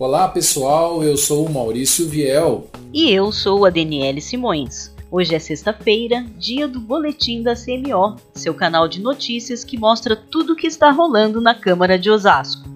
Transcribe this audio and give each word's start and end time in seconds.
Olá 0.00 0.26
pessoal, 0.28 1.04
eu 1.04 1.14
sou 1.14 1.44
o 1.44 1.52
Maurício 1.52 2.08
Viel. 2.08 2.66
E 2.90 3.10
eu 3.10 3.30
sou 3.30 3.66
a 3.66 3.68
Daniele 3.68 4.18
Simões. 4.18 4.90
Hoje 5.10 5.34
é 5.34 5.38
sexta-feira, 5.38 6.24
dia 6.38 6.66
do 6.66 6.80
Boletim 6.80 7.42
da 7.42 7.54
CMO, 7.54 8.16
seu 8.32 8.54
canal 8.54 8.88
de 8.88 8.98
notícias 8.98 9.62
que 9.62 9.76
mostra 9.76 10.16
tudo 10.16 10.54
o 10.54 10.56
que 10.56 10.66
está 10.66 10.90
rolando 10.90 11.38
na 11.38 11.54
Câmara 11.54 11.98
de 11.98 12.10
Osasco. 12.10 12.69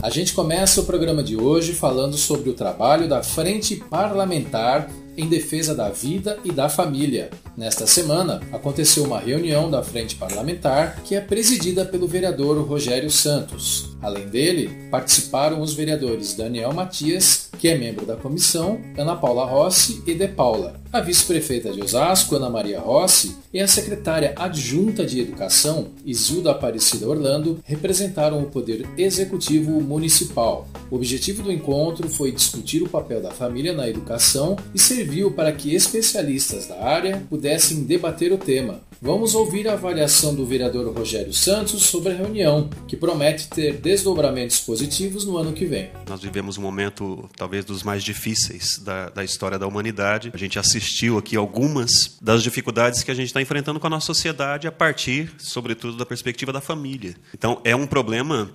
A 0.00 0.10
gente 0.10 0.32
começa 0.32 0.80
o 0.80 0.84
programa 0.84 1.24
de 1.24 1.36
hoje 1.36 1.72
falando 1.72 2.16
sobre 2.16 2.48
o 2.48 2.54
trabalho 2.54 3.08
da 3.08 3.20
Frente 3.20 3.74
Parlamentar 3.76 4.88
em 5.16 5.28
defesa 5.28 5.74
da 5.74 5.88
vida 5.88 6.38
e 6.44 6.52
da 6.52 6.68
família. 6.68 7.30
Nesta 7.56 7.84
semana, 7.84 8.40
aconteceu 8.52 9.02
uma 9.02 9.18
reunião 9.18 9.68
da 9.68 9.82
Frente 9.82 10.14
Parlamentar 10.14 11.02
que 11.02 11.16
é 11.16 11.20
presidida 11.20 11.84
pelo 11.84 12.06
vereador 12.06 12.64
Rogério 12.64 13.10
Santos. 13.10 13.96
Além 14.00 14.28
dele, 14.28 14.88
participaram 14.88 15.60
os 15.60 15.74
vereadores 15.74 16.32
Daniel 16.32 16.72
Matias, 16.72 17.47
que 17.58 17.68
é 17.68 17.76
membro 17.76 18.06
da 18.06 18.16
comissão, 18.16 18.80
Ana 18.96 19.16
Paula 19.16 19.44
Rossi 19.44 20.00
e 20.06 20.14
De 20.14 20.28
Paula. 20.28 20.80
A 20.90 21.00
vice-prefeita 21.00 21.70
de 21.70 21.82
Osasco, 21.82 22.36
Ana 22.36 22.48
Maria 22.48 22.80
Rossi, 22.80 23.36
e 23.52 23.60
a 23.60 23.68
secretária 23.68 24.32
adjunta 24.36 25.04
de 25.04 25.20
Educação, 25.20 25.88
Isilda 26.04 26.52
Aparecida 26.52 27.08
Orlando, 27.08 27.58
representaram 27.64 28.40
o 28.40 28.46
Poder 28.46 28.86
Executivo 28.96 29.80
Municipal. 29.80 30.66
O 30.90 30.96
objetivo 30.96 31.42
do 31.42 31.52
encontro 31.52 32.08
foi 32.08 32.32
discutir 32.32 32.82
o 32.82 32.88
papel 32.88 33.20
da 33.20 33.30
família 33.30 33.74
na 33.74 33.88
educação 33.88 34.56
e 34.74 34.78
serviu 34.78 35.32
para 35.32 35.52
que 35.52 35.74
especialistas 35.74 36.66
da 36.66 36.82
área 36.82 37.22
pudessem 37.28 37.84
debater 37.84 38.32
o 38.32 38.38
tema. 38.38 38.80
Vamos 39.00 39.32
ouvir 39.36 39.68
a 39.68 39.74
avaliação 39.74 40.34
do 40.34 40.44
vereador 40.44 40.92
Rogério 40.92 41.32
Santos 41.32 41.84
sobre 41.84 42.12
a 42.12 42.16
reunião, 42.16 42.68
que 42.88 42.96
promete 42.96 43.48
ter 43.48 43.76
desdobramentos 43.76 44.58
positivos 44.58 45.24
no 45.24 45.36
ano 45.36 45.52
que 45.52 45.66
vem. 45.66 45.90
Nós 46.08 46.20
vivemos 46.20 46.58
um 46.58 46.62
momento 46.62 47.30
talvez 47.36 47.64
dos 47.64 47.84
mais 47.84 48.02
difíceis 48.02 48.78
da, 48.78 49.08
da 49.08 49.22
história 49.22 49.56
da 49.56 49.68
humanidade. 49.68 50.32
A 50.34 50.36
gente 50.36 50.58
assistiu 50.58 51.16
aqui 51.16 51.36
algumas 51.36 52.18
das 52.20 52.42
dificuldades 52.42 53.04
que 53.04 53.10
a 53.12 53.14
gente 53.14 53.28
está 53.28 53.40
enfrentando 53.40 53.78
com 53.78 53.86
a 53.86 53.90
nossa 53.90 54.06
sociedade 54.06 54.66
a 54.66 54.72
partir, 54.72 55.32
sobretudo, 55.38 55.96
da 55.96 56.04
perspectiva 56.04 56.52
da 56.52 56.60
família. 56.60 57.14
Então, 57.32 57.60
é 57.62 57.76
um 57.76 57.86
problema 57.86 58.50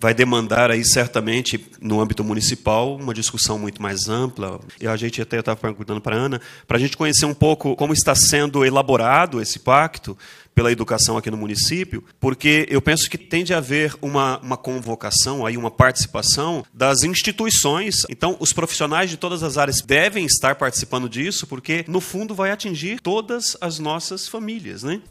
vai 0.00 0.14
demandar 0.14 0.70
aí 0.70 0.84
certamente 0.84 1.66
no 1.80 2.00
âmbito 2.00 2.24
municipal 2.24 2.96
uma 2.96 3.14
discussão 3.14 3.58
muito 3.58 3.80
mais 3.80 4.08
ampla. 4.08 4.60
E 4.80 4.86
a 4.86 4.96
gente 4.96 5.20
até 5.20 5.38
estava 5.38 5.58
perguntando 5.58 6.00
para 6.00 6.16
a 6.16 6.18
Ana, 6.18 6.40
para 6.66 6.76
a 6.76 6.80
gente 6.80 6.96
conhecer 6.96 7.26
um 7.26 7.34
pouco 7.34 7.76
como 7.76 7.92
está 7.92 8.14
sendo 8.14 8.64
elaborado 8.64 9.40
esse 9.40 9.58
pacto 9.58 10.16
pela 10.56 10.72
educação 10.72 11.18
aqui 11.18 11.30
no 11.30 11.36
município, 11.36 12.02
porque 12.18 12.66
eu 12.70 12.80
penso 12.80 13.10
que 13.10 13.18
tem 13.18 13.44
de 13.44 13.52
haver 13.52 13.94
uma, 14.00 14.38
uma 14.38 14.56
convocação, 14.56 15.44
aí 15.44 15.54
uma 15.54 15.70
participação 15.70 16.64
das 16.72 17.02
instituições. 17.02 17.96
Então, 18.08 18.38
os 18.40 18.54
profissionais 18.54 19.10
de 19.10 19.18
todas 19.18 19.42
as 19.42 19.58
áreas 19.58 19.82
devem 19.82 20.24
estar 20.24 20.54
participando 20.54 21.10
disso, 21.10 21.46
porque 21.46 21.84
no 21.86 22.00
fundo 22.00 22.34
vai 22.34 22.50
atingir 22.50 23.00
todas 23.02 23.54
as 23.60 23.78
nossas 23.78 24.26
famílias, 24.26 24.82
né? 24.82 25.02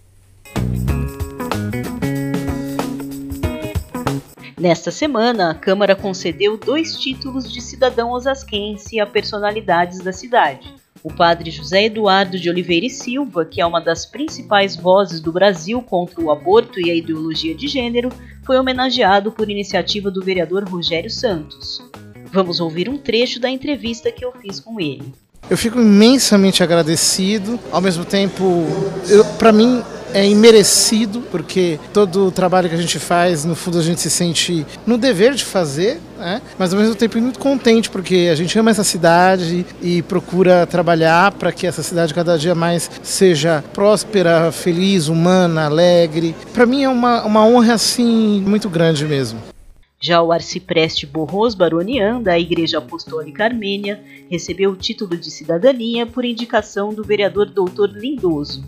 Nesta 4.57 4.89
semana, 4.89 5.51
a 5.51 5.53
Câmara 5.53 5.97
concedeu 5.97 6.57
dois 6.57 6.97
títulos 6.97 7.51
de 7.51 7.59
cidadão 7.59 8.11
osasquense 8.11 8.99
a 9.01 9.05
personalidades 9.05 9.99
da 9.99 10.13
cidade. 10.13 10.73
O 11.03 11.13
padre 11.13 11.51
José 11.51 11.85
Eduardo 11.85 12.39
de 12.39 12.49
Oliveira 12.49 12.85
e 12.85 12.89
Silva, 12.89 13.43
que 13.43 13.59
é 13.59 13.65
uma 13.65 13.81
das 13.81 14.05
principais 14.05 14.75
vozes 14.77 15.19
do 15.19 15.31
Brasil 15.31 15.81
contra 15.81 16.21
o 16.21 16.31
aborto 16.31 16.79
e 16.79 16.89
a 16.89 16.95
ideologia 16.95 17.53
de 17.53 17.67
gênero, 17.67 18.09
foi 18.43 18.57
homenageado 18.57 19.29
por 19.29 19.49
iniciativa 19.49 20.09
do 20.09 20.23
vereador 20.23 20.63
Rogério 20.63 21.11
Santos. 21.11 21.83
Vamos 22.31 22.61
ouvir 22.61 22.87
um 22.87 22.97
trecho 22.97 23.41
da 23.41 23.49
entrevista 23.49 24.09
que 24.09 24.23
eu 24.23 24.31
fiz 24.31 24.59
com 24.59 24.79
ele. 24.79 25.13
Eu 25.49 25.57
fico 25.57 25.79
imensamente 25.79 26.63
agradecido, 26.63 27.59
ao 27.71 27.81
mesmo 27.81 28.03
tempo, 28.03 28.65
para 29.37 29.51
mim 29.51 29.83
é 30.15 30.25
imerecido, 30.25 31.19
porque 31.29 31.77
todo 31.91 32.27
o 32.27 32.31
trabalho 32.31 32.69
que 32.69 32.75
a 32.75 32.77
gente 32.77 32.97
faz, 32.97 33.43
no 33.43 33.53
fundo, 33.53 33.77
a 33.77 33.81
gente 33.81 33.99
se 33.99 34.09
sente 34.09 34.65
no 34.87 34.97
dever 34.97 35.33
de 35.33 35.43
fazer, 35.43 35.99
né? 36.17 36.41
mas 36.57 36.73
ao 36.73 36.79
mesmo 36.79 36.95
tempo 36.95 37.19
muito 37.19 37.37
contente, 37.37 37.89
porque 37.89 38.29
a 38.31 38.35
gente 38.35 38.57
ama 38.57 38.71
essa 38.71 38.83
cidade 38.83 39.65
e 39.81 40.01
procura 40.03 40.65
trabalhar 40.65 41.33
para 41.33 41.51
que 41.51 41.67
essa 41.67 41.83
cidade 41.83 42.13
cada 42.13 42.37
dia 42.37 42.55
mais 42.55 42.89
seja 43.03 43.61
próspera, 43.73 44.53
feliz, 44.53 45.09
humana, 45.09 45.65
alegre. 45.65 46.33
Para 46.53 46.65
mim 46.65 46.83
é 46.83 46.89
uma, 46.89 47.25
uma 47.25 47.45
honra 47.45 47.73
assim 47.73 48.41
muito 48.47 48.69
grande 48.69 49.03
mesmo. 49.03 49.37
Já 49.99 50.21
o 50.21 50.31
arcipreste 50.31 51.05
Borros 51.05 51.55
Baronian, 51.55 52.21
da 52.21 52.39
Igreja 52.39 52.77
Apostólica 52.77 53.43
Armênia, 53.43 54.01
recebeu 54.31 54.71
o 54.71 54.77
título 54.77 55.17
de 55.17 55.29
cidadania 55.29 56.05
por 56.05 56.23
indicação 56.23 56.93
do 56.93 57.03
vereador 57.03 57.49
Doutor 57.49 57.89
Lindoso. 57.89 58.63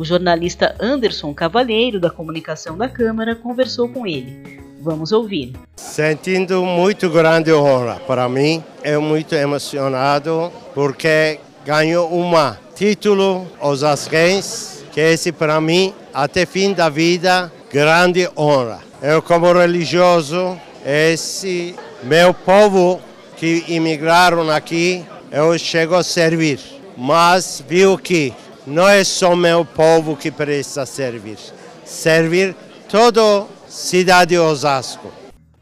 O 0.00 0.04
jornalista 0.06 0.74
Anderson 0.80 1.34
Cavalheiro, 1.34 2.00
da 2.00 2.08
comunicação 2.08 2.74
da 2.74 2.88
Câmara, 2.88 3.36
conversou 3.36 3.86
com 3.86 4.06
ele. 4.06 4.58
Vamos 4.80 5.12
ouvir. 5.12 5.52
Sentindo 5.76 6.64
muito 6.64 7.10
grande 7.10 7.52
honra 7.52 8.00
para 8.06 8.26
mim, 8.26 8.64
é 8.82 8.96
muito 8.96 9.34
emocionado 9.34 10.50
porque 10.74 11.38
ganhou 11.66 12.10
um 12.10 12.32
título 12.74 13.46
osasquense, 13.60 14.86
que 14.90 15.00
esse 15.00 15.32
para 15.32 15.60
mim, 15.60 15.92
até 16.14 16.46
fim 16.46 16.72
da 16.72 16.88
vida, 16.88 17.52
grande 17.70 18.26
honra. 18.34 18.80
Eu 19.02 19.20
como 19.20 19.52
religioso, 19.52 20.58
esse 20.82 21.74
meu 22.02 22.32
povo 22.32 23.02
que 23.36 23.66
imigraram 23.68 24.50
aqui, 24.50 25.04
eu 25.30 25.58
chego 25.58 25.94
a 25.94 26.02
servir. 26.02 26.58
Mas 26.96 27.62
viu 27.68 27.98
que 27.98 28.32
não 28.70 28.88
é 28.88 29.02
só 29.02 29.34
meu 29.34 29.64
povo 29.64 30.16
que 30.16 30.30
precisa 30.30 30.86
servir, 30.86 31.38
servir 31.84 32.54
toda 32.88 33.46
cidade 33.68 34.30
de 34.30 34.38
Osasco. 34.38 35.10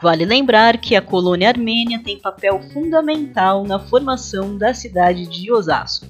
Vale 0.01 0.25
lembrar 0.25 0.79
que 0.79 0.95
a 0.95 1.03
colônia 1.03 1.49
armênia 1.49 2.01
tem 2.05 2.21
papel 2.21 2.61
fundamental 2.73 3.65
na 3.65 3.81
formação 3.81 4.57
da 4.57 4.73
cidade 4.73 5.27
de 5.27 5.51
Osasco. 5.51 6.07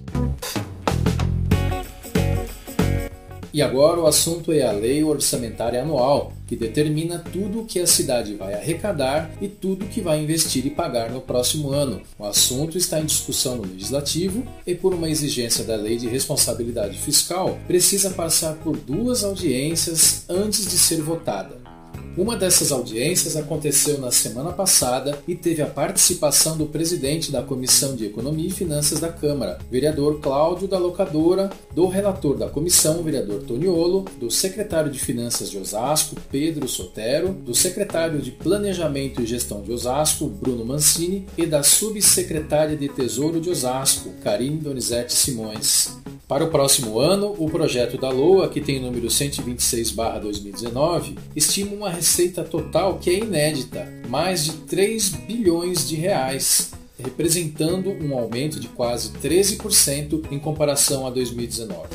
E 3.59 3.63
agora 3.63 3.99
o 4.01 4.07
assunto 4.07 4.53
é 4.53 4.63
a 4.63 4.71
Lei 4.71 5.03
Orçamentária 5.03 5.83
Anual, 5.83 6.33
que 6.47 6.55
determina 6.55 7.19
tudo 7.19 7.63
o 7.63 7.65
que 7.65 7.81
a 7.81 7.89
cidade 7.89 8.35
vai 8.35 8.55
arrecadar 8.55 9.33
e 9.41 9.49
tudo 9.49 9.87
que 9.87 10.01
vai 10.01 10.23
investir 10.23 10.65
e 10.65 10.71
pagar 10.71 11.11
no 11.11 11.21
próximo 11.21 11.73
ano. 11.73 12.01
O 12.17 12.25
assunto 12.25 12.79
está 12.79 13.01
em 13.01 13.05
discussão 13.05 13.57
no 13.57 13.67
Legislativo 13.67 14.47
e, 14.65 14.77
por 14.77 14.95
uma 14.95 15.11
exigência 15.11 15.65
da 15.65 15.75
Lei 15.75 15.97
de 15.97 16.07
Responsabilidade 16.07 16.97
Fiscal, 16.99 17.59
precisa 17.67 18.11
passar 18.11 18.55
por 18.55 18.77
duas 18.77 19.25
audiências 19.25 20.23
antes 20.29 20.65
de 20.71 20.79
ser 20.79 21.03
votada. 21.03 21.68
Uma 22.17 22.37
dessas 22.37 22.73
audiências 22.73 23.37
aconteceu 23.37 23.99
na 23.99 24.11
semana 24.11 24.53
passada 24.53 25.19
e 25.27 25.35
teve 25.35 25.63
a 25.63 25.67
participação 25.67 26.57
do 26.57 26.67
presidente 26.67 27.31
da 27.31 27.43
Comissão 27.43 27.95
de 27.95 28.07
Economia 28.07 28.49
e 28.49 28.53
Finanças 28.53 28.99
da 28.99 29.09
Câmara, 29.09 29.59
vereador 29.71 30.21
Cláudio 30.21 30.67
da 30.67 30.79
Locadora, 30.79 31.51
do 31.73 31.87
relator 31.87 32.37
da 32.37 32.49
comissão, 32.49 33.03
vereador 33.03 33.43
Toniolo, 33.43 34.05
do 34.19 34.31
secretário 34.31 34.91
de 34.91 34.99
Finanças 34.99 35.49
de 35.51 35.59
Osasco, 35.59 36.17
Pedro 36.31 36.67
Sotero, 36.67 37.29
do 37.33 37.55
secretário 37.55 38.21
de 38.21 38.33
Planejamento 38.33 39.23
e 39.23 39.27
Gestão 39.27 39.63
de 39.63 39.73
Osasco, 39.73 40.27
Bruno 40.27 40.65
Mancini, 40.65 41.27
e 41.37 41.47
da 41.47 41.63
subsecretária 41.63 42.77
de 42.77 42.89
Tesouro 42.89 43.41
de 43.41 43.51
Osasco, 43.51 44.11
Karine 44.25 44.59
Donizete 44.59 45.13
Simões. 45.13 45.97
Para 46.29 46.45
o 46.45 46.51
próximo 46.51 47.01
ano, 47.01 47.35
o 47.39 47.49
projeto 47.49 47.97
da 47.97 48.11
LOA, 48.11 48.51
que 48.51 48.61
tem 48.61 48.79
o 48.79 48.83
número 48.83 49.09
126/2019, 49.09 51.17
estima 51.35 51.75
uma 51.75 51.89
receita 51.89 52.45
total 52.45 52.99
que 52.99 53.09
é 53.09 53.15
inédita, 53.15 53.91
mais 54.11 54.45
de 54.45 54.53
3 54.53 55.09
bilhões 55.09 55.89
de 55.89 55.97
reais, 55.97 56.73
representando 57.03 57.97
um 58.05 58.15
aumento 58.15 58.61
de 58.61 58.69
quase 58.69 59.09
13% 59.13 60.25
em 60.31 60.39
comparação 60.39 61.07
a 61.07 61.11
2019. 61.11 61.89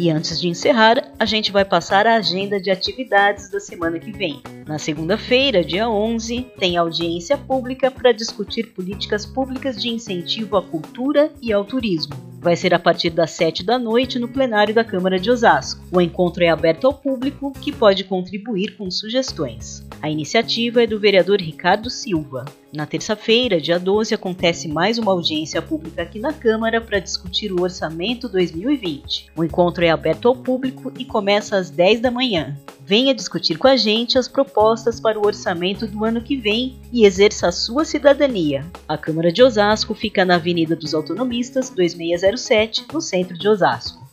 E 0.00 0.08
antes 0.08 0.40
de 0.40 0.48
encerrar, 0.48 1.12
a 1.18 1.26
gente 1.26 1.52
vai 1.52 1.62
passar 1.62 2.06
a 2.06 2.14
agenda 2.14 2.58
de 2.58 2.70
atividades 2.70 3.50
da 3.50 3.60
semana 3.60 3.98
que 3.98 4.10
vem. 4.10 4.40
Na 4.66 4.78
segunda-feira, 4.78 5.62
dia 5.62 5.90
11, 5.90 6.46
tem 6.58 6.78
audiência 6.78 7.36
pública 7.36 7.90
para 7.90 8.10
discutir 8.10 8.68
políticas 8.68 9.26
públicas 9.26 9.78
de 9.78 9.90
incentivo 9.90 10.56
à 10.56 10.62
cultura 10.62 11.30
e 11.42 11.52
ao 11.52 11.66
turismo. 11.66 12.14
Vai 12.40 12.56
ser 12.56 12.72
a 12.72 12.78
partir 12.78 13.10
das 13.10 13.32
7 13.32 13.62
da 13.62 13.78
noite 13.78 14.18
no 14.18 14.26
plenário 14.26 14.74
da 14.74 14.82
Câmara 14.82 15.20
de 15.20 15.30
Osasco. 15.30 15.84
O 15.92 16.00
encontro 16.00 16.42
é 16.42 16.48
aberto 16.48 16.86
ao 16.86 16.94
público, 16.94 17.52
que 17.52 17.70
pode 17.70 18.04
contribuir 18.04 18.78
com 18.78 18.90
sugestões. 18.90 19.86
A 20.00 20.08
iniciativa 20.08 20.82
é 20.82 20.86
do 20.86 20.98
vereador 20.98 21.38
Ricardo 21.38 21.90
Silva. 21.90 22.46
Na 22.72 22.86
terça-feira, 22.86 23.60
dia 23.60 23.80
12, 23.80 24.14
acontece 24.14 24.68
mais 24.68 24.96
uma 24.96 25.10
audiência 25.10 25.60
pública 25.60 26.02
aqui 26.02 26.20
na 26.20 26.32
Câmara 26.32 26.80
para 26.80 27.00
discutir 27.00 27.52
o 27.52 27.62
Orçamento 27.62 28.28
2020. 28.28 29.26
O 29.36 29.42
encontro 29.42 29.84
é 29.84 29.90
aberto 29.90 30.28
ao 30.28 30.36
público 30.36 30.92
e 30.96 31.04
começa 31.04 31.56
às 31.56 31.68
10 31.68 31.98
da 31.98 32.12
manhã. 32.12 32.56
Venha 32.86 33.12
discutir 33.12 33.58
com 33.58 33.66
a 33.66 33.76
gente 33.76 34.16
as 34.16 34.28
propostas 34.28 35.00
para 35.00 35.18
o 35.18 35.26
orçamento 35.26 35.84
do 35.84 36.04
ano 36.04 36.22
que 36.22 36.36
vem 36.36 36.76
e 36.92 37.04
exerça 37.04 37.48
a 37.48 37.52
sua 37.52 37.84
cidadania. 37.84 38.64
A 38.86 38.96
Câmara 38.96 39.32
de 39.32 39.42
Osasco 39.42 39.92
fica 39.92 40.24
na 40.24 40.36
Avenida 40.36 40.76
dos 40.76 40.94
Autonomistas, 40.94 41.70
2607, 41.70 42.86
no 42.92 43.00
centro 43.00 43.36
de 43.36 43.48
Osasco. 43.48 44.08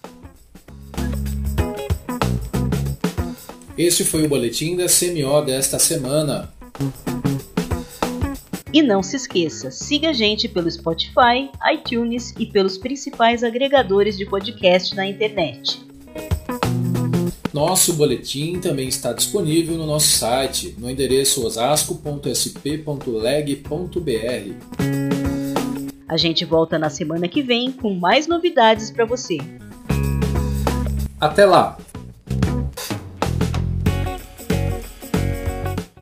Este 3.77 4.03
foi 4.03 4.25
o 4.25 4.29
boletim 4.29 4.75
da 4.75 4.87
CMO 4.87 5.43
desta 5.45 5.77
semana. 5.77 6.51
E 8.73 8.81
não 8.81 9.01
se 9.01 9.15
esqueça, 9.15 9.71
siga 9.71 10.09
a 10.09 10.13
gente 10.13 10.47
pelo 10.47 10.69
Spotify, 10.69 11.49
iTunes 11.73 12.33
e 12.37 12.45
pelos 12.45 12.77
principais 12.77 13.43
agregadores 13.43 14.17
de 14.17 14.25
podcast 14.25 14.95
na 14.95 15.07
internet. 15.07 15.85
Nosso 17.53 17.93
boletim 17.93 18.59
também 18.59 18.87
está 18.87 19.13
disponível 19.13 19.77
no 19.77 19.87
nosso 19.87 20.07
site, 20.07 20.75
no 20.77 20.89
endereço 20.89 21.45
osasco.sp.leg.br. 21.45 22.27
A 26.07 26.17
gente 26.17 26.45
volta 26.45 26.77
na 26.77 26.89
semana 26.89 27.27
que 27.27 27.41
vem 27.41 27.71
com 27.71 27.93
mais 27.93 28.27
novidades 28.27 28.91
para 28.91 29.05
você. 29.05 29.37
Até 31.19 31.45
lá! 31.45 31.77